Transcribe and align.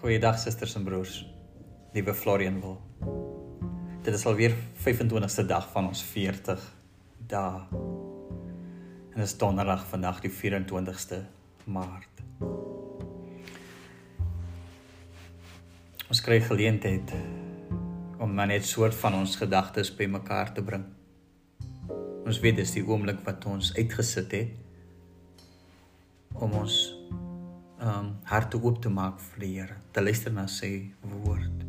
Goeiedag 0.00 0.38
susters 0.40 0.74
en 0.78 0.84
broers. 0.84 1.26
Liewe 1.92 2.14
Florian 2.14 2.54
wil. 2.60 2.78
Dit 4.00 4.14
is 4.14 4.22
alweer 4.24 4.54
25ste 4.80 5.44
dag 5.44 5.66
van 5.74 5.90
ons 5.90 6.00
40 6.02 6.62
dae. 7.28 7.60
En 9.12 9.20
is 9.20 9.36
donderdag 9.36 9.84
vandag 9.90 10.22
die 10.24 10.32
24ste 10.32 11.18
Maart. 11.68 12.24
Ons 16.08 16.24
kry 16.24 16.40
geleentheid 16.48 17.12
om 18.16 18.32
maar 18.32 18.48
net 18.48 18.64
soort 18.64 18.96
van 19.04 19.20
ons 19.20 19.36
gedagtes 19.36 19.92
bymekaar 20.00 20.54
te 20.56 20.64
bring. 20.64 20.88
Ons 22.24 22.40
weet 22.40 22.56
dis 22.64 22.72
die 22.78 22.88
oomblik 22.88 23.20
wat 23.28 23.44
ons 23.44 23.76
uitgesit 23.76 24.32
het 24.32 24.56
om 26.40 26.56
ons 26.56 26.86
um 27.80 28.12
harte 28.28 28.58
oop 28.60 28.82
te 28.82 28.92
maak 28.92 29.20
vir 29.32 29.44
die 29.44 29.50
Here, 29.54 29.76
te 29.92 30.02
luister 30.04 30.32
na 30.32 30.46
sy 30.48 30.92
woord. 31.24 31.64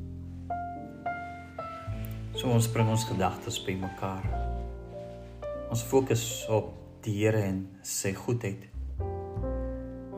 So 2.36 2.52
ons 2.52 2.68
bring 2.72 2.90
ons 2.92 3.06
gedagtes 3.08 3.60
bymekaar. 3.64 4.28
Ons 5.72 5.84
fokus 5.88 6.24
op 6.52 6.74
die 7.06 7.16
Here 7.22 7.44
en 7.48 7.64
sy 7.88 8.12
goedheid. 8.18 8.68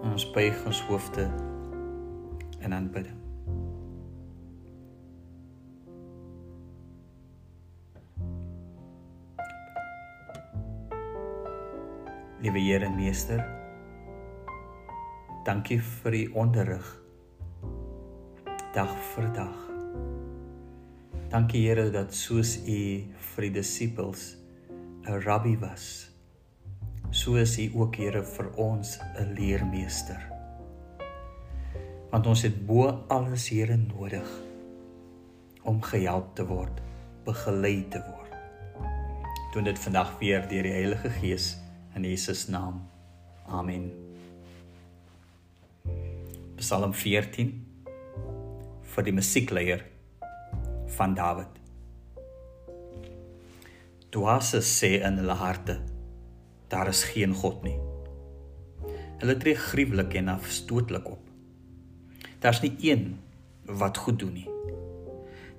Ons 0.04 0.26
buig 0.34 0.66
ons 0.66 0.82
hoofde 0.90 1.28
en 2.64 2.74
aanbid. 2.74 3.12
Liewe 12.44 12.60
Here 12.60 12.90
en 12.90 12.98
Meester, 12.98 13.46
Dankie 15.44 15.82
vir 15.84 16.14
die 16.16 16.28
onderrig. 16.40 16.86
Dag 18.72 18.92
vir 19.12 19.26
dag. 19.36 19.56
Dankie 21.34 21.66
Here 21.66 21.90
dat 21.92 22.14
soos 22.16 22.54
U 22.64 22.78
vir 23.34 23.44
die 23.44 23.52
disippels 23.58 24.38
'n 25.04 25.20
rabbi 25.26 25.58
was, 25.60 26.08
so 27.12 27.36
is 27.36 27.58
U 27.60 27.66
ook 27.76 27.96
Here 28.00 28.24
vir 28.24 28.48
ons 28.56 29.00
'n 29.20 29.36
leermeester. 29.36 30.22
Want 32.12 32.28
ons 32.28 32.42
het 32.42 32.66
bo 32.66 33.04
alles 33.10 33.50
Here 33.50 33.76
nodig 33.76 34.30
om 35.64 35.82
gehelp 35.82 36.36
te 36.36 36.48
word, 36.48 36.82
begelei 37.26 37.84
te 37.90 38.00
word. 38.00 38.32
Doen 39.54 39.64
dit 39.64 39.80
vandag 39.80 40.20
weer 40.20 40.48
deur 40.48 40.64
die 40.64 40.72
Heilige 40.72 41.10
Gees 41.10 41.58
in 41.96 42.04
Jesus 42.04 42.48
naam. 42.48 42.88
Amen. 43.46 44.03
Psalm 46.64 46.94
14 46.96 47.50
vir 48.94 49.04
die 49.04 49.12
musiekleier 49.12 49.82
van 50.96 51.12
Dawid. 51.18 51.58
Dwaase 54.16 54.62
sê 54.64 54.94
in 55.04 55.20
hulle 55.20 55.36
harte 55.42 55.76
daar 56.72 56.88
is 56.94 57.02
geen 57.10 57.36
God 57.42 57.66
nie. 57.68 57.76
Hulle 59.20 59.36
tree 59.42 59.60
gruwelik 59.60 60.16
en 60.22 60.32
afstootlik 60.38 61.12
op. 61.18 61.28
Daar's 62.40 62.64
nie 62.64 62.72
een 62.80 63.06
wat 63.68 64.00
goed 64.06 64.24
doen 64.24 64.40
nie. 64.40 64.48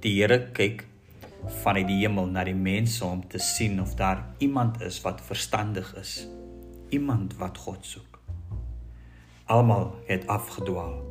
Die 0.00 0.14
Here 0.22 0.40
kyk 0.56 0.86
vanuit 1.60 1.90
die 1.92 2.00
hemel 2.06 2.32
na 2.32 2.48
die 2.48 2.56
mense 2.56 3.04
om 3.04 3.20
te 3.28 3.44
sien 3.52 3.76
of 3.84 3.92
daar 4.00 4.24
iemand 4.40 4.80
is 4.80 5.04
wat 5.04 5.20
verstandig 5.28 5.92
is, 6.00 6.22
iemand 6.96 7.36
wat 7.44 7.60
God 7.68 7.84
soek. 7.92 8.13
Almal 9.44 9.90
het 10.06 10.26
afgedwaal. 10.26 11.02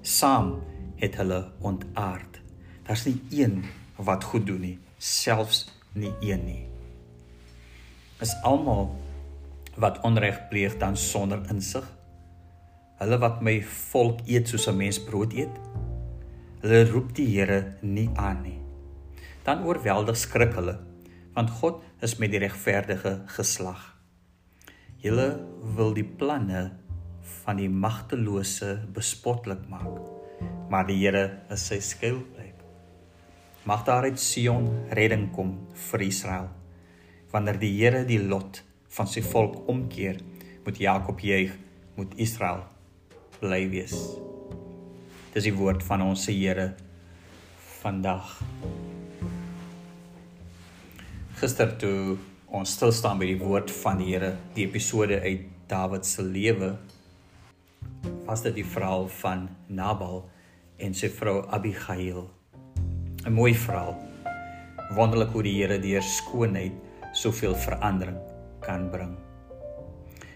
Saam 0.00 0.62
het 0.96 1.16
hulle 1.18 1.50
ontaard. 1.58 2.40
Daar's 2.86 3.04
nie 3.04 3.22
een 3.30 3.64
wat 3.96 4.24
goed 4.24 4.46
doen 4.46 4.60
nie, 4.60 4.78
selfs 4.98 5.64
nie 5.92 6.12
een 6.20 6.44
nie. 6.44 6.66
Is 8.22 8.36
almal 8.46 8.94
wat 9.74 9.98
onreg 10.06 10.38
pleeg 10.48 10.76
dan 10.78 10.96
sonder 10.96 11.42
insig? 11.50 11.88
Hulle 13.02 13.18
wat 13.18 13.42
my 13.42 13.56
volk 13.90 14.20
eet 14.30 14.48
soos 14.48 14.68
'n 14.70 14.76
mens 14.76 15.02
brood 15.02 15.32
eet? 15.32 15.58
Hulle 16.60 16.90
roep 16.90 17.14
die 17.14 17.26
Here 17.26 17.76
nie 17.80 18.10
aan 18.14 18.42
nie. 18.42 18.60
Dan 19.42 19.64
oorweldig 19.64 20.16
skrik 20.16 20.54
hulle, 20.54 20.78
want 21.34 21.50
God 21.50 21.82
is 22.00 22.16
met 22.16 22.30
die 22.30 22.38
regverdige 22.38 23.22
geslag. 23.26 23.98
Hulle 25.02 25.46
wil 25.74 25.92
die 25.94 26.06
planne 26.06 26.81
van 27.42 27.58
die 27.60 27.70
magtelose 27.70 28.74
bespotlik 28.94 29.64
maak. 29.70 29.98
Maar 30.70 30.86
die 30.88 30.98
Here 31.02 31.24
is 31.52 31.66
sy 31.68 31.80
skuilplek. 31.84 32.60
Mag 33.68 33.84
daar 33.86 34.08
uit 34.08 34.20
Sion 34.20 34.68
redding 34.90 35.28
kom 35.34 35.54
vir 35.90 36.04
Israel. 36.06 36.48
Wanneer 37.32 37.60
die 37.60 37.72
Here 37.76 38.04
die 38.08 38.20
lot 38.20 38.62
van 38.92 39.08
sy 39.08 39.22
volk 39.24 39.62
omkeer, 39.70 40.18
moet 40.64 40.78
Jakob 40.78 41.20
juig, 41.20 41.54
moet 41.96 42.14
Israel 42.20 42.64
bly 43.40 43.64
wees. 43.72 43.94
Dis 45.32 45.48
die 45.48 45.54
woord 45.56 45.82
van 45.86 46.04
ons 46.04 46.26
Here 46.30 46.72
vandag. 47.80 48.36
Gister 51.40 51.72
toe 51.80 52.18
ons 52.52 52.74
stil 52.76 52.92
staan 52.94 53.18
by 53.18 53.26
die 53.32 53.40
woord 53.40 53.72
van 53.82 53.98
die 54.02 54.12
Here, 54.12 54.36
die 54.54 54.66
episode 54.68 55.22
uit 55.24 55.48
Dawid 55.72 56.06
se 56.06 56.22
lewe 56.22 56.74
was 58.26 58.42
dit 58.42 58.54
die 58.60 58.66
verhaal 58.66 59.08
van 59.20 59.48
Nabal 59.66 60.22
en 60.82 60.94
sy 60.94 61.10
vrou 61.10 61.42
Abigail. 61.50 62.30
'n 63.26 63.32
Mooi 63.32 63.54
verhaal. 63.54 63.96
Wonderlik 64.94 65.34
hoe 65.34 65.42
die 65.42 65.54
Here 65.58 65.78
deur 65.78 66.02
skoonheid 66.02 66.72
soveel 67.12 67.54
verandering 67.54 68.18
kan 68.60 68.90
bring. 68.90 69.16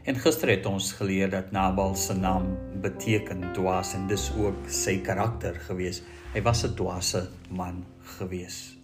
En 0.06 0.14
gister 0.14 0.48
het 0.48 0.66
ons 0.66 0.92
geleer 0.92 1.30
dat 1.30 1.52
Nabal 1.52 1.94
se 1.94 2.14
naam 2.14 2.56
beteken 2.82 3.52
dwaas 3.52 3.94
en 3.94 4.06
dis 4.06 4.30
ook 4.38 4.68
sy 4.68 5.00
karakter 5.02 5.54
gewees. 5.54 6.02
Hy 6.34 6.42
was 6.42 6.64
'n 6.64 6.74
dwaase 6.74 7.28
man 7.50 7.84
gewees. 8.18 8.76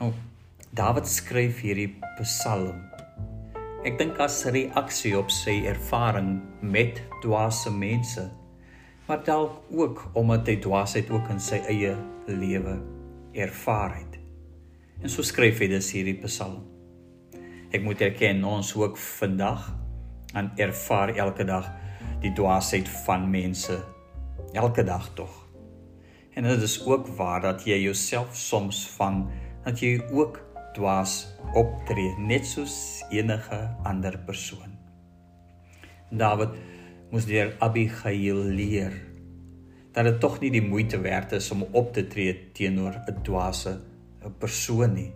Nou 0.00 0.12
Dawid 0.70 1.06
skryf 1.08 1.60
hierdie 1.60 1.96
Psalm 2.20 2.76
Ek 3.88 3.94
dink 3.96 4.18
as 4.20 4.42
reaksie 4.52 5.14
op 5.16 5.30
sy 5.32 5.62
ervaring 5.64 6.34
met 6.60 6.98
dwaase 7.22 7.70
mense, 7.72 8.26
maar 9.06 9.22
dalk 9.24 9.70
ook 9.72 10.02
omdat 10.20 10.50
hy 10.50 10.58
dwaasheid 10.60 11.08
ook 11.08 11.30
in 11.32 11.40
sy 11.40 11.62
eie 11.72 11.94
lewe 12.28 12.74
ervaar 13.32 13.94
het. 13.96 14.18
En 15.00 15.08
so 15.08 15.24
skryf 15.24 15.62
hy 15.64 15.70
dus 15.72 15.88
hierdie 15.96 16.18
Psalm. 16.20 16.66
Ek 17.72 17.80
moet 17.80 18.04
erken 18.04 18.44
ons 18.44 18.74
ook 18.76 19.00
vandag 19.00 19.70
aan 20.36 20.52
ervaar 20.60 21.14
elke 21.16 21.48
dag 21.48 21.72
die 22.20 22.34
dwaasheid 22.36 22.92
van 23.06 23.24
mense 23.32 23.78
elke 24.52 24.84
dag 24.84 25.08
tog. 25.16 25.32
En 26.36 26.44
dit 26.44 26.68
is 26.68 26.76
ook 26.84 27.08
waar 27.16 27.40
dat 27.40 27.64
jy 27.64 27.80
jouself 27.86 28.36
soms 28.36 28.84
vang 29.00 29.24
dat 29.64 29.80
jy 29.80 29.96
ook 30.12 30.42
dwaas 30.78 31.26
optree 31.58 32.14
net 32.22 32.46
soos 32.46 33.02
enige 33.10 33.58
ander 33.88 34.16
persoon. 34.26 34.76
Dawid 36.10 36.54
moes 37.10 37.26
deur 37.28 37.54
Abigail 37.64 38.42
leer 38.54 38.94
dat 39.96 40.06
dit 40.06 40.18
tog 40.22 40.36
nie 40.38 40.50
die 40.54 40.62
moeite 40.62 41.00
werd 41.02 41.32
is 41.34 41.48
om 41.50 41.64
op 41.74 41.90
te 41.96 42.04
tree 42.06 42.34
teenoor 42.54 42.94
'n 43.10 43.22
dwaase 43.26 43.80
persoon 44.38 44.94
nie. 44.94 45.12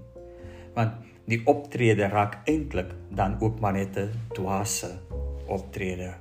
Want 0.74 0.92
die 1.30 1.40
optrede 1.46 2.08
raak 2.08 2.40
eintlik 2.48 2.90
dan 3.10 3.36
ook 3.40 3.60
maar 3.60 3.72
net 3.72 3.96
'n 3.96 4.10
dwaase 4.34 4.98
optrede. 5.46 6.14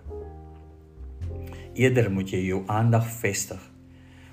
Eerder 1.73 2.11
moet 2.11 2.29
jy 2.29 2.41
jou 2.45 2.63
aandag 2.67 3.07
vestig 3.07 3.71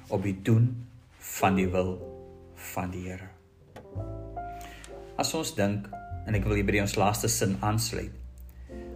op 0.08 0.22
die 0.22 0.42
doen 0.42 0.86
van 1.18 1.54
die 1.54 1.68
wil 1.68 1.98
van 2.54 2.90
die 2.90 3.08
Here. 3.08 3.37
As 5.18 5.32
ons 5.34 5.50
dink 5.50 5.88
en 6.30 6.36
ek 6.38 6.44
wil 6.46 6.60
hier 6.60 6.66
by 6.66 6.78
ons 6.78 6.92
laaste 6.94 7.26
sin 7.26 7.56
aansluit. 7.66 8.12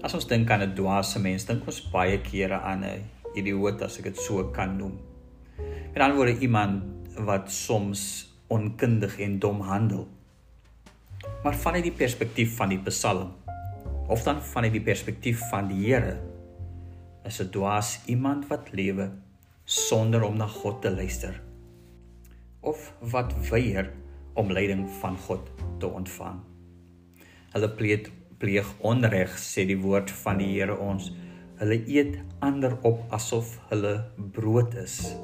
As 0.07 0.13
ons 0.15 0.27
dink 0.31 0.51
aan 0.55 0.63
'n 0.63 0.75
dwaase 0.79 1.19
mens, 1.19 1.47
dink 1.49 1.67
ons 1.67 1.81
baie 1.91 2.19
kere 2.23 2.63
aan 2.63 2.85
'n 2.85 3.03
idioot 3.35 3.83
as 3.83 3.99
ek 3.99 4.05
dit 4.05 4.17
so 4.17 4.45
kan 4.55 4.79
noem. 4.79 5.01
Met 5.59 5.99
ander 5.99 6.17
woorde 6.17 6.39
iemand 6.39 6.83
wat 7.19 7.51
soms 7.51 8.31
onkundig 8.47 9.19
en 9.19 9.39
dom 9.39 9.61
handel. 9.61 10.07
Maar 11.43 11.55
vanuit 11.55 11.91
die 11.91 11.99
perspektief 12.05 12.57
van 12.57 12.69
die 12.69 12.79
Psalm 12.79 13.35
of 14.09 14.23
dan 14.23 14.43
vanuit 14.43 14.73
die 14.73 14.87
perspektief 14.87 15.43
van 15.51 15.69
die 15.69 15.87
Here 15.87 16.21
is 17.25 17.41
'n 17.41 17.51
dwaas 17.51 18.01
iemand 18.07 18.47
wat 18.47 18.71
lewe 18.73 19.11
sonder 19.65 20.23
om 20.23 20.37
na 20.37 20.47
God 20.47 20.83
te 20.83 20.91
luister 20.91 21.43
of 22.61 22.93
wat 23.01 23.35
weier 23.51 23.91
om 24.35 24.53
leiding 24.53 24.87
van 25.01 25.17
God 25.27 25.51
te 25.79 25.87
ontvang. 25.87 26.41
Hulle 27.53 27.71
pleeg 27.77 28.11
pleeg 28.43 28.67
onreg 28.83 29.37
sê 29.39 29.63
die 29.69 29.79
woord 29.79 30.11
van 30.25 30.41
die 30.43 30.49
Here 30.51 30.75
ons. 30.83 31.13
Hulle 31.61 31.77
eet 31.87 32.17
ander 32.43 32.75
op 32.83 33.05
asof 33.15 33.59
hulle 33.71 34.01
brood 34.35 34.75
is. 34.75 35.15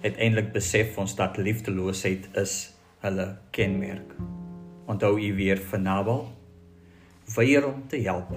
uiteindelik 0.00 0.52
besef 0.54 0.94
ons 0.98 1.12
dat 1.16 1.36
liefdeloosheid 1.36 2.30
is 2.40 2.72
hulle 3.04 3.26
kenmerk. 3.52 4.14
Onthou 4.88 5.18
u 5.20 5.34
weer 5.36 5.60
van 5.60 5.82
Nabal 5.82 6.22
weier 7.34 7.66
om 7.66 7.82
te 7.88 8.00
help, 8.02 8.30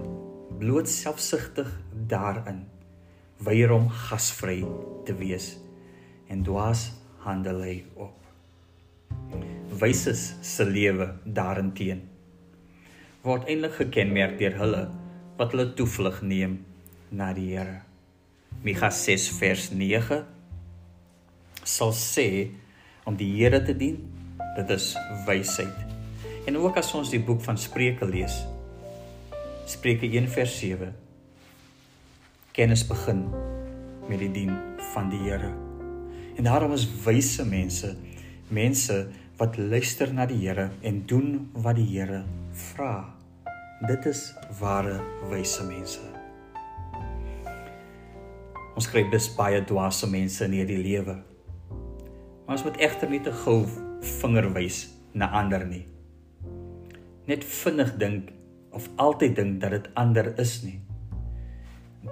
bloot 0.59 0.89
selfsugtig 0.89 1.69
daarin, 2.07 2.65
weier 3.41 3.71
om 3.71 3.87
gasvry 3.89 4.59
te 5.05 5.15
wees 5.17 5.55
en 6.29 6.43
dwaas 6.43 6.91
handel 7.25 7.63
hy 7.63 7.77
op. 7.95 8.22
Wyses 9.83 10.33
se 10.41 10.63
lewe 10.63 11.11
daarenteen 11.27 12.05
word 13.23 13.47
eintlik 13.47 13.77
gekenmerk 13.79 14.35
deur 14.39 14.57
hulle 14.59 14.81
wat 15.39 15.53
hulle 15.55 15.69
toevlug 15.77 16.19
neem 16.27 16.57
na 17.15 17.29
die 17.35 17.53
Here. 17.53 17.79
Micha 18.63 18.89
6 18.91 19.29
vers 19.39 19.69
9 19.71 20.19
sal 21.63 21.93
sê 21.95 22.27
om 23.07 23.15
die 23.19 23.29
Here 23.37 23.61
te 23.63 23.75
dien, 23.79 24.01
dit 24.57 24.73
is 24.75 24.89
wysheid. 25.27 25.95
En 26.47 26.59
ook 26.59 26.79
as 26.79 26.91
ons 26.99 27.11
die 27.13 27.21
boek 27.23 27.39
van 27.45 27.59
Spreuke 27.59 28.07
lees, 28.07 28.41
Spreuke 29.71 30.09
1 30.11 30.27
vers 30.35 30.57
7, 30.59 30.91
kennis 32.51 32.83
begin 32.87 33.23
met 34.09 34.19
die 34.19 34.31
dien 34.35 34.51
van 34.91 35.07
die 35.11 35.23
Here. 35.23 35.53
En 36.35 36.49
daarom 36.49 36.75
is 36.75 36.89
wyse 37.05 37.47
mense, 37.47 37.95
mense 38.51 38.99
wat 39.43 39.57
luister 39.59 40.07
na 40.15 40.23
die 40.23 40.37
Here 40.39 40.69
en 40.87 41.01
doen 41.03 41.49
wat 41.65 41.75
die 41.75 41.87
Here 41.89 42.21
vra. 42.55 43.03
Dit 43.83 44.05
is 44.07 44.21
ware 44.61 45.01
wyse 45.27 45.65
mense. 45.67 46.03
Ons 48.79 48.87
kry 48.87 49.03
bes 49.11 49.27
baie 49.35 49.59
dwaase 49.67 50.07
mense 50.07 50.47
in 50.47 50.55
hierdie 50.55 50.79
lewe. 50.79 51.17
Maar 52.45 52.55
ons 52.55 52.63
moet 52.69 52.79
egter 52.87 53.11
nie 53.11 53.19
te 53.25 53.35
gou 53.43 53.65
vinger 54.21 54.47
wys 54.55 54.85
na 55.11 55.27
ander 55.35 55.67
nie. 55.67 55.83
Net 57.27 57.43
vinnig 57.43 57.97
dink 57.99 58.31
of 58.71 58.87
altyd 58.95 59.35
dink 59.41 59.59
dat 59.59 59.75
dit 59.75 59.93
ander 59.99 60.31
is 60.39 60.61
nie. 60.63 60.79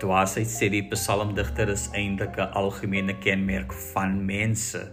Dwaasheid 0.03 0.51
sê 0.51 0.67
die 0.71 0.83
psalmdigter 0.91 1.71
is 1.71 1.87
eintlik 1.95 2.35
'n 2.35 2.51
algemene 2.59 3.15
kenmerk 3.23 3.71
van 3.93 4.19
mense. 4.25 4.89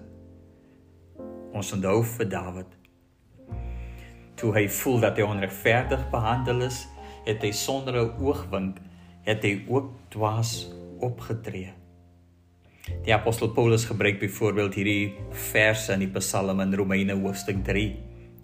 Ons 1.52 1.72
onthou 1.72 2.02
vir 2.04 2.28
Dawid. 2.28 2.76
Toe 4.38 4.52
hy 4.54 4.68
voel 4.68 5.00
dat 5.00 5.16
hy 5.18 5.24
onregverdig 5.26 6.04
behandel 6.12 6.62
is, 6.68 6.84
het 7.26 7.42
hy 7.42 7.50
sonder 7.52 7.94
'n 7.96 8.14
oogwink 8.20 8.78
het 9.28 9.42
hy 9.44 9.64
ook 9.68 9.90
dwaas 10.08 10.70
opgetree. 11.00 11.72
Die 13.04 13.14
apostel 13.14 13.52
Paulus 13.52 13.84
gebruik 13.84 14.18
byvoorbeeld 14.20 14.74
hierdie 14.74 15.14
verse 15.30 15.92
in 15.92 16.00
die 16.00 16.12
Psalme 16.18 16.62
in 16.62 16.74
Romeine 16.74 17.16
hoofstuk 17.20 17.64
3. 17.64 17.96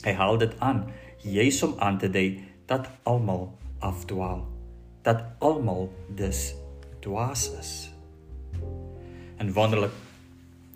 Hy 0.04 0.12
haal 0.12 0.38
dit 0.38 0.52
aan 0.60 0.84
juis 1.24 1.62
om 1.62 1.74
aan 1.78 1.98
te 1.98 2.10
dui 2.10 2.44
dat 2.66 2.88
almal 3.02 3.58
afdwaal, 3.80 4.44
dat 5.02 5.24
almal 5.38 5.88
dus 6.16 6.54
dwaas 7.00 7.48
is. 7.58 7.72
En 9.36 9.52
wonderlik 9.52 9.92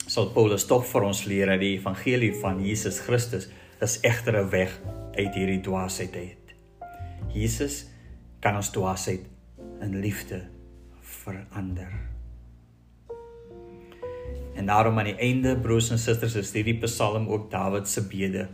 sal 0.09 0.31
Paulus 0.33 0.65
tog 0.65 0.87
vir 0.89 1.05
ons 1.05 1.27
leer 1.29 1.51
dat 1.53 1.61
die 1.61 1.75
evangelie 1.77 2.33
van 2.41 2.63
Jesus 2.65 3.03
Christus 3.05 3.51
is 3.85 3.99
egter 4.03 4.41
'n 4.41 4.51
weg 4.51 4.73
uit 5.17 5.35
hierdie 5.35 5.61
dwaasheid 5.61 6.15
uit. 6.17 6.55
Jesus 7.35 7.87
kan 8.41 8.57
ons 8.57 8.71
dwaasheid 8.71 9.27
in 9.83 10.01
liefde 10.01 10.49
verander. 11.03 11.93
En 14.55 14.67
daarom 14.67 14.99
aan 14.99 15.13
die 15.13 15.21
einde 15.21 15.57
broers 15.57 15.91
en 15.91 15.99
susters 15.99 16.35
is 16.35 16.53
hierdie 16.53 16.81
Psalm 16.81 17.29
ook 17.29 17.51
Dawid 17.51 17.89
se 17.89 18.03
bede 18.03 18.49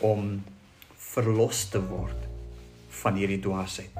om 0.00 0.42
verlos 0.96 1.68
te 1.68 1.80
word 1.80 2.28
van 2.88 3.14
hierdie 3.14 3.40
dwaasheid. 3.40 3.90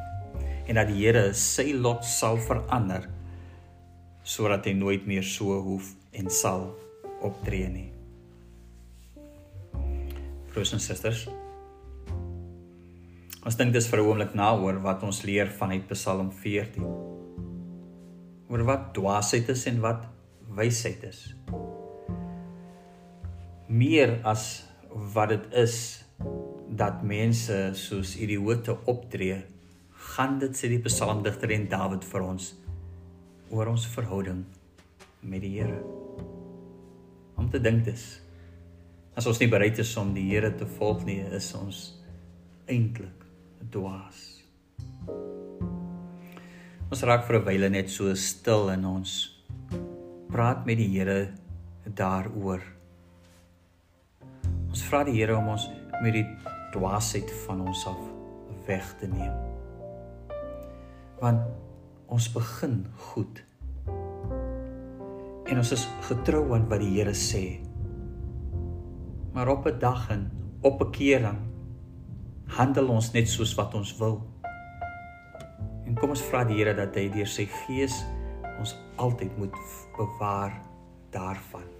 En 0.67 0.75
dat 0.75 0.89
die 0.89 1.05
Here 1.05 1.35
sy 1.35 1.73
lot 1.73 2.05
sal 2.05 2.39
verander 2.39 3.09
sodat 4.33 4.67
hy 4.69 4.73
nooit 4.77 5.05
meer 5.09 5.25
so 5.27 5.59
hoef 5.61 5.93
en 6.17 6.31
sal 6.33 6.71
optree 7.25 7.69
nie. 7.69 7.89
Broers 10.53 10.73
en 10.77 10.83
susters, 10.85 11.27
ons 13.43 13.59
dink 13.59 13.73
dis 13.75 13.89
vir 13.91 14.01
'n 14.01 14.07
oomblik 14.09 14.35
na 14.35 14.53
oor 14.57 14.81
wat 14.85 15.03
ons 15.03 15.23
leer 15.25 15.49
vanuit 15.61 15.87
Psalm 15.89 16.31
14. 16.31 16.85
Oor 18.49 18.65
wat 18.65 18.93
dwaasheid 18.95 19.49
is 19.49 19.67
en 19.67 19.81
wat 19.81 20.07
wysheid 20.49 21.05
is. 21.05 21.35
Meer 23.69 24.21
as 24.25 24.65
wat 25.15 25.29
dit 25.29 25.53
is 25.53 26.05
dat 26.69 27.03
mense 27.03 27.73
soos 27.75 28.17
idioote 28.17 28.77
optree, 28.87 29.43
gaan 30.15 30.39
dit 30.39 30.57
sê 30.57 30.69
die 30.69 30.83
psalmdigter 30.83 31.51
en 31.51 31.69
Dawid 31.69 32.05
vir 32.05 32.23
ons 32.23 32.62
oor 33.53 33.69
ons 33.69 33.85
verhouding 33.93 34.43
met 35.21 35.43
die 35.45 35.53
Here. 35.59 35.79
Om 37.37 37.51
te 37.53 37.61
dink 37.61 37.85
dis 37.87 38.05
as 39.13 39.27
ons 39.29 39.39
nie 39.43 39.51
bereid 39.53 39.77
is 39.83 39.93
om 40.01 40.15
die 40.17 40.25
Here 40.31 40.49
te 40.57 40.67
volg 40.79 41.05
nie, 41.05 41.21
is 41.37 41.51
ons 41.59 41.83
eintlik 42.71 43.27
dwaas. 43.73 44.23
Ons 46.93 47.05
raak 47.09 47.27
vir 47.29 47.39
'n 47.39 47.45
wyle 47.45 47.69
net 47.69 47.91
so 47.91 48.15
stil 48.15 48.71
in 48.71 48.85
ons 48.85 49.37
praat 50.33 50.65
met 50.67 50.79
die 50.79 50.89
Here 50.89 51.33
daaroor. 51.85 52.63
Ons 54.69 54.83
vra 54.89 55.05
die 55.05 55.17
Here 55.21 55.37
om 55.37 55.49
ons 55.49 55.69
met 56.03 56.13
die 56.13 56.27
dwaasheid 56.73 57.31
van 57.47 57.61
ons 57.61 57.87
af 57.87 58.01
weg 58.67 58.97
te 58.99 59.07
neem. 59.07 59.37
Want 61.21 61.72
ons 62.13 62.29
begin 62.33 62.83
goed. 63.09 63.41
En 65.49 65.61
ons 65.61 65.73
is 65.73 65.85
getrou 66.09 66.45
aan 66.53 66.67
wat 66.69 66.83
die 66.85 66.91
Here 66.99 67.15
sê. 67.17 67.63
Maar 69.33 69.49
op 69.49 69.67
'n 69.67 69.79
dag 69.81 70.11
en 70.11 70.31
op 70.61 70.83
'n 70.83 70.91
keer 70.91 71.23
dan 71.23 71.39
handel 72.47 72.89
ons 72.89 73.13
net 73.13 73.29
soos 73.29 73.55
wat 73.55 73.75
ons 73.75 73.97
wil. 73.99 74.21
En 75.87 75.95
kom 75.95 76.11
ons 76.11 76.23
vra 76.23 76.45
die 76.45 76.57
Here 76.57 76.75
dat 76.75 76.95
hy 76.95 77.09
deur 77.09 77.27
sy 77.27 77.47
gees 77.47 78.05
ons 78.59 78.77
altyd 78.97 79.39
moet 79.39 79.57
bewaar 79.97 80.53
daarvan. 81.11 81.72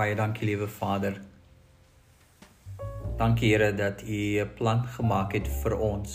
Baie 0.00 0.14
dankie 0.16 0.46
liewe 0.48 0.64
Vader. 0.64 1.18
Dankie 3.18 3.50
Here 3.52 3.74
dat 3.76 4.00
U 4.02 4.40
'n 4.40 4.54
plan 4.56 4.86
gemaak 4.86 5.32
het 5.32 5.48
vir 5.48 5.76
ons. 5.76 6.12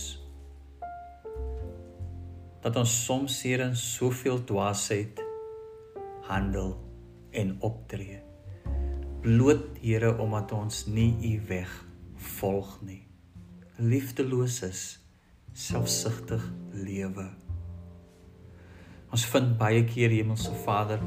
Dat 2.62 2.76
ons 2.76 3.06
soms 3.06 3.42
hier 3.42 3.60
in 3.60 3.76
soveel 3.76 4.44
dwaasheid 4.44 5.22
handel 6.22 6.80
en 7.30 7.58
optree. 7.60 8.22
Bloot 9.22 9.78
Here 9.82 10.18
omdat 10.18 10.52
ons 10.52 10.86
nie 10.86 11.14
U 11.22 11.42
weg 11.48 11.86
volg 12.16 12.82
nie. 12.82 13.08
Liefdeloos 13.78 14.62
is, 14.62 15.00
selfsugtig 15.54 16.54
lewe. 16.72 17.30
Ons 19.12 19.26
vind 19.26 19.58
baie 19.58 19.86
keer 19.86 20.10
Hemelse 20.10 20.54
Vader 20.66 21.00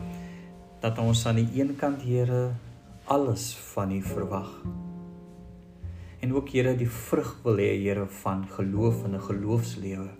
dat 0.80 0.98
ons 0.98 1.26
aan 1.26 1.34
die 1.34 1.60
een 1.60 1.76
kant 1.76 2.02
Here 2.02 2.54
alles 3.08 3.54
van 3.72 3.92
U 3.92 4.02
verwag. 4.02 4.64
En 6.20 6.34
ook 6.34 6.50
Here 6.52 6.74
die 6.76 6.90
vrug 6.90 7.30
wil 7.42 7.56
hê 7.56 7.70
Here 7.80 8.04
van 8.20 8.44
geloof 8.48 9.04
en 9.04 9.14
'n 9.16 9.20
geloofslewe. 9.20 10.10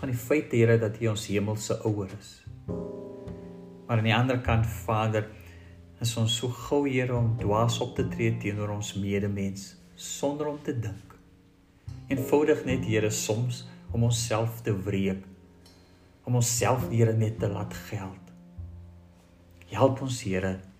Van 0.00 0.08
die 0.08 0.18
feit 0.18 0.52
Here 0.52 0.78
dat 0.78 1.00
U 1.00 1.06
ons 1.06 1.26
hemelse 1.26 1.82
ouer 1.84 2.08
is. 2.18 2.44
Maar 3.86 3.96
aan 3.96 4.04
die 4.04 4.14
ander 4.14 4.40
kant 4.40 4.66
Vader 4.66 5.28
is 6.00 6.16
ons 6.16 6.36
so 6.36 6.48
gou 6.48 6.88
Here 6.88 7.14
om 7.16 7.36
dwaas 7.36 7.80
op 7.80 7.94
te 7.94 8.08
tree 8.08 8.36
teenoor 8.36 8.68
ons 8.68 8.94
medemens 8.94 9.76
sonder 9.94 10.46
om 10.46 10.62
te 10.62 10.78
dink. 10.78 11.18
Eenvoudig 12.08 12.64
net 12.64 12.84
Here 12.84 13.10
soms 13.10 13.68
om 13.90 14.02
onsself 14.02 14.60
te 14.60 14.82
wreek. 14.82 15.24
Om 16.24 16.34
onsself 16.34 16.88
Here 16.88 17.12
net 17.12 17.38
te 17.38 17.48
laat 17.48 17.74
geld. 17.74 18.32
Help 19.66 20.00
ons 20.00 20.22
Here 20.22 20.71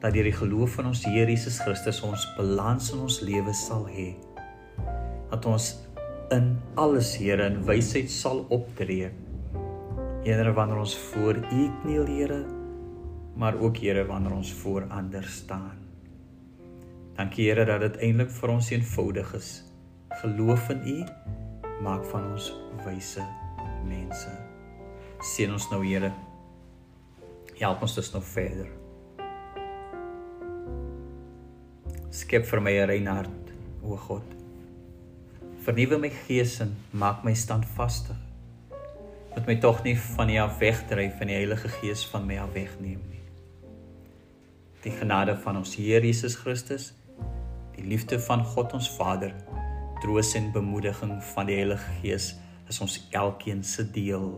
dat 0.00 0.14
deur 0.16 0.30
die 0.30 0.36
geloof 0.36 0.78
in 0.80 0.88
ons 0.90 1.02
Here 1.04 1.28
Jesus 1.28 1.60
Christus 1.60 2.00
ons 2.06 2.24
balans 2.38 2.92
in 2.94 3.02
ons 3.04 3.20
lewe 3.24 3.52
sal 3.56 3.84
hê. 3.92 4.14
Dat 5.30 5.46
ons 5.48 5.74
in 6.32 6.54
alles 6.80 7.12
Here 7.20 7.50
in 7.50 7.60
wysheid 7.68 8.10
sal 8.12 8.46
optree. 8.48 9.10
Here 10.24 10.52
wanneer 10.56 10.80
ons 10.80 10.96
voor 11.10 11.36
U 11.36 11.68
kniel 11.82 12.08
Here, 12.08 12.40
maar 13.36 13.60
ook 13.60 13.82
Here 13.84 14.06
wanneer 14.08 14.38
ons 14.40 14.52
voor 14.62 14.88
ander 14.88 15.24
staan. 15.24 15.76
Dankie 17.20 17.50
Here 17.50 17.68
dat 17.68 17.84
dit 17.84 18.00
eintlik 18.08 18.32
vir 18.32 18.56
ons 18.56 18.72
eenvoudig 18.72 19.36
is. 19.36 19.52
Geloof 20.22 20.72
in 20.76 20.84
U 20.88 20.98
maak 21.84 22.04
van 22.08 22.32
ons 22.32 22.50
wyse 22.86 23.24
mense. 23.88 24.32
Seën 25.34 25.52
ons 25.52 25.70
nou 25.72 25.84
Here. 25.84 26.12
Help 27.60 27.82
ons 27.84 27.94
dus 28.00 28.14
nog 28.16 28.24
verder. 28.24 28.79
Skep 32.10 32.46
vir 32.46 32.60
my 32.60 32.72
'n 32.72 32.88
rein 32.88 33.06
hart, 33.06 33.52
o 33.82 33.96
God. 33.96 34.26
Vernuwe 35.62 35.98
my 35.98 36.10
gees 36.10 36.60
en 36.60 36.76
maak 36.90 37.24
my 37.24 37.34
standvastig. 37.34 38.16
Moet 39.34 39.46
my 39.46 39.56
tog 39.56 39.84
nie 39.84 39.96
van 39.98 40.30
U 40.30 40.36
af 40.36 40.58
wegdryf 40.58 41.20
en 41.20 41.26
die 41.26 41.36
Heilige 41.36 41.68
Gees 41.68 42.04
van 42.06 42.26
my 42.26 42.38
af 42.38 42.52
wegneem 42.52 43.00
nie. 43.10 43.20
Die 44.82 44.90
genade 44.90 45.36
van 45.36 45.56
ons 45.56 45.76
Here 45.76 46.06
Jesus 46.06 46.34
Christus, 46.34 46.92
die 47.76 47.84
liefde 47.84 48.20
van 48.20 48.44
God 48.44 48.72
ons 48.72 48.90
Vader, 48.90 49.34
troos 50.02 50.34
en 50.34 50.52
bemoediging 50.52 51.22
van 51.34 51.46
die 51.46 51.56
Heilige 51.56 52.00
Gees 52.00 52.34
is 52.68 52.80
ons 52.80 53.08
elkeen 53.10 53.62
se 53.64 53.90
deel. 53.90 54.32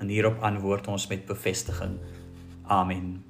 En 0.00 0.08
hierop 0.08 0.40
antwoord 0.40 0.88
ons 0.88 1.06
met 1.06 1.26
bevestiging. 1.26 1.98
Amen. 2.62 3.29